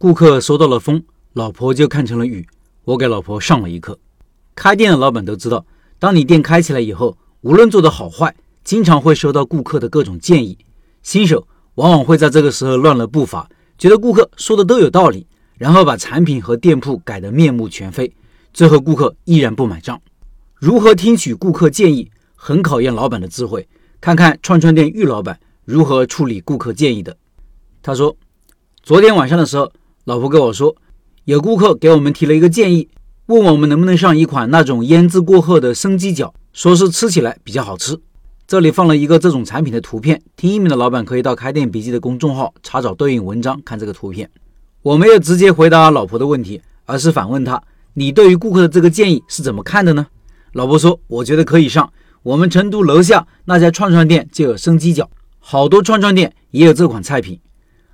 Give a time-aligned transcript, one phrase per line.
[0.00, 1.04] 顾客收到了风，
[1.34, 2.48] 老婆就看成了雨。
[2.84, 3.98] 我给老婆上了一课。
[4.54, 5.66] 开店的老板都知道，
[5.98, 8.34] 当你店开起来以后，无论做得好坏，
[8.64, 10.56] 经常会收到顾客的各种建议。
[11.02, 15.26] 新手往往会在这个时候乱了步伐，觉得顾客说的都有道理，
[15.58, 18.10] 然后把产品和店铺改得面目全非，
[18.54, 20.00] 最后顾客依然不买账。
[20.54, 23.68] 如何听取顾客建议，很考验老板的智慧。
[24.00, 27.14] 看看串串店玉老板如何处理顾客建议的。
[27.82, 28.16] 他说，
[28.82, 29.70] 昨天晚上的时候，
[30.04, 30.74] 老婆跟我说，
[31.24, 32.88] 有顾客给我们提了一个建议，
[33.26, 37.98] 问我们能不能上一款那种腌制过后的生鸡脚，说是吃起来比较好吃。
[38.46, 44.28] 这里放了一个这种产品的图片，听音频的老板可以到开店笔记的公众号查找对应文章看这个图片。
[44.82, 47.62] 我没有直接回答老婆的问题，而是反问他
[47.94, 50.06] ：“你对于顾客的这个建议是怎么看的呢？”
[50.54, 51.92] 老婆说：“我觉得可以上。”
[52.22, 55.08] 我们成都楼下那家串串店就有生鸡脚，
[55.38, 57.40] 好多串串店也有这款菜品。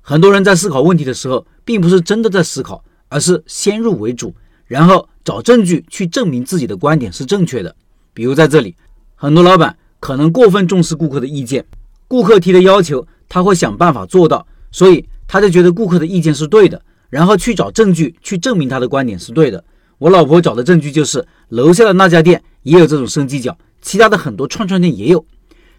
[0.00, 7.76] 很多人在思考问题的时候，并不是真的在思考，而是先入为主，然后找证据去证明自己的观点是正确的。
[8.14, 8.74] 比如在这里，
[9.16, 11.66] 很多老板可能过分重视顾客的意见，
[12.06, 19.62] 顾客提的要求他会想办法做到，所以他就觉得顾客的意见是对的，然后去找证据去证明他的观点是对的。
[19.98, 23.54] 我老婆找的证据就是楼下的那家店也有这种生鸡脚。
[23.82, 25.22] 其他的很多串串店也有，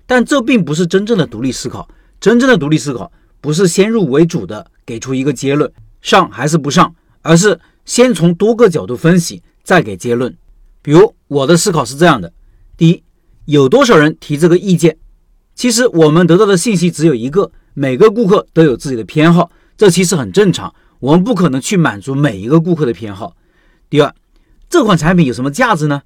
[0.05, 1.89] 但这并不是真正的独立思考。
[2.21, 3.11] 真正的独立思考
[3.41, 10.35] 不是先入为主的给出一个结论上还是不上，而是先从多个角度分析再给结论。
[10.81, 12.33] 比如我的思考是这样的：
[12.75, 13.03] 第一，
[13.45, 14.97] 有多少人提这个意见？
[15.53, 20.73] 其实我们得到的信息只有一个，每个顾客都有自己的偏好，这其实很正常。
[20.99, 23.35] 我们不可能去满足每一个顾客的偏好。
[23.91, 24.11] 第二，
[24.67, 26.01] 这款产品有什么价值呢？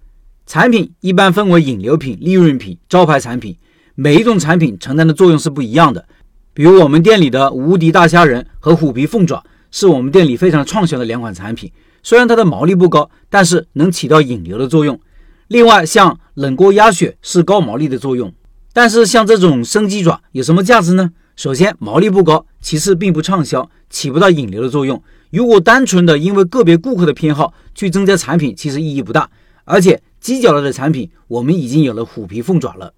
[0.46, 3.58] 产品一般分为引流品、利润品、招牌产品，
[3.96, 6.06] 每一种产品承担的作用是不一样的。
[6.54, 11.72] 比如我们店里的无敌大虾仁和虎皮凤爪，是我们店里非常畅销的两款产品。
[12.04, 15.00] 虽然它的毛利不高，但是能起到引流的作用。
[15.48, 18.32] 另外，像冷锅鸭血是高毛利的作用，
[18.72, 21.12] 但是像这种生鸡爪有什么价值呢？
[21.36, 25.02] 首先毛利不高，其次并不畅销，起不到引流的作用。
[25.32, 29.30] 如果单纯的因为个别顾客的偏好去增加产品，其实意义不大，
[29.66, 30.02] 而且。
[30.24, 32.94] 鸡脚类的产品，我们已经有了虎皮凤爪了。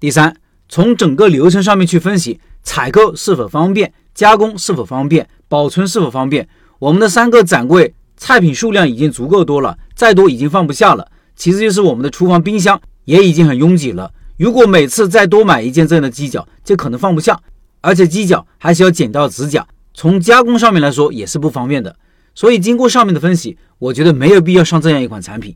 [0.00, 0.34] 第三，
[0.66, 6.48] 从整个流程上面去分析，采购是否方便，加工是否方便，保存是否方便。
[6.80, 11.06] 我们的三个展柜菜品数量已经足够多了，再多已经放不下了。
[11.36, 14.10] 其次就是我们的厨房冰箱也已经很拥挤了。
[14.36, 17.38] 如果每次再多买一件这样的鸡脚，就可能放不下，
[17.80, 21.94] 而且鸡脚还需要剪掉指甲，从加工上面来说也是不方便的。
[22.34, 25.54] 所以经过上面的分析，我觉得没有必要上这样一款产品。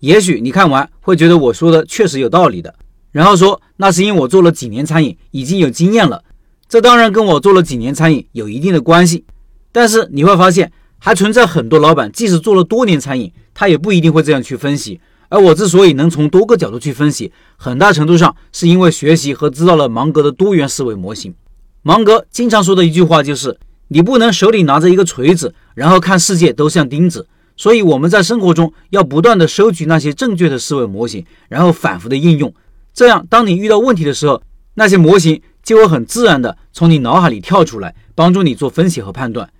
[0.00, 2.74] 也许你看完会觉得我说的确实有道理的，
[3.12, 6.22] 然后说那是因为我做了几年餐饮，已经有经验了。
[6.68, 9.24] 这当然跟我做了几年餐饮有一定的关系，
[9.70, 15.00] 但是你会发现还存在很多老板，即使做了多年餐饮，他也不一定会这样去分析。
[15.28, 21.34] 而我之所以能从多个角度去分析，很大程度上是因为学习和知道了芒格的多元思维模型。
[21.82, 23.58] 芒格经常说的一句话就是：
[23.88, 27.26] 你不能手里拿着一个锤子，然后看世界都像钉子。
[27.56, 32.52] 所以我们在生活中要不断的收集那些正确的思维模型，然后反复的应用，
[32.92, 34.42] 这样当你遇到问题的时候，
[34.74, 39.50] 那些模型就会很自然地从你脑海里跳出来，帮助你做分析和判断。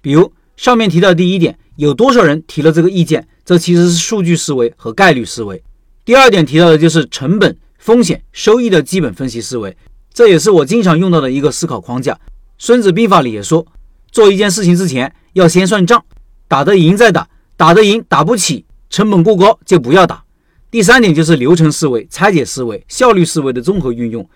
[0.00, 5.62] 比如上面提到第一点，有多少人提了这个意见，这其实是数据思维和概率思维。
[6.04, 9.76] 第二点提到的就是成本、风险、收益的基本分析思维，
[10.12, 12.18] 这也是我经常用到的一个思考框架。
[12.58, 13.66] 孙子兵法里也说，
[14.10, 16.04] 做一件事情之前要先算账，
[16.48, 17.28] 打得赢再打。
[17.56, 20.24] 打得赢打不起，成本过高就不要打。
[20.70, 24.26] 第三点就是流程思维、拆解思维、效率思维的综合运用，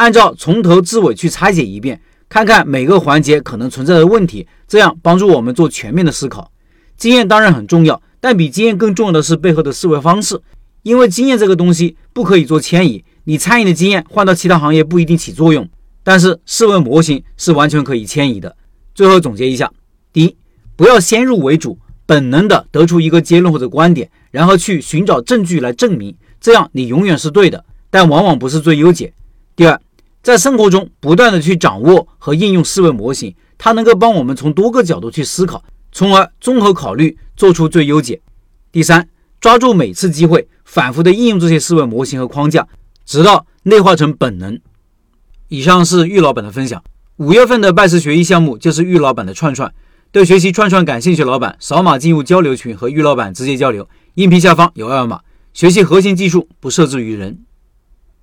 [0.00, 6.50] 按照从头至尾去拆解一遍，看看每个环节可能存在的问题，这样帮助我们做全面的思考。
[6.96, 10.40] 经验当然很重要，但比经验更重要的是背后的思维方式，
[10.84, 13.04] 因为经验这个东西不可以做迁移。
[13.24, 15.68] 你餐饮的经验换到其他行业不一定起作用，
[16.02, 18.56] 但是思维模型是完全可以迁移的。
[18.94, 19.70] 最后总结一下：
[20.14, 20.34] 第一，
[20.76, 21.78] 不要先入为主。
[22.06, 29.12] 本能的得出一个结论或者观点，然后去寻找证据来证明，这样你永远是对的，但往往不是最优解。
[29.54, 29.78] 第二，
[30.22, 38.20] 在生活中不断的去掌握和应用思维模型，它能够帮我们从多个角度去思考，从而综合考虑做出最优解。
[38.70, 39.08] 第三，
[39.40, 42.68] 抓住每次机会，反复的应用这些思维模型和框架，
[43.04, 44.60] 直到内化成本能。
[45.48, 46.82] 以上是玉老板的分享。
[47.16, 49.72] 五月份的拜师学艺项目就是玉老板的串串。
[50.12, 53.88] 对学习串串感兴趣老板，扫码进入交流群和玉老板直接交流。
[54.14, 55.20] 音频下方有二维码。
[55.52, 57.40] 学习核心技术，不设置于人。